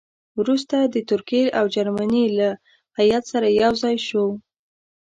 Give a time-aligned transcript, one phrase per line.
[0.39, 2.49] وروسته د ترکیې او جرمني له
[2.99, 4.25] هیات سره یو ځای شو.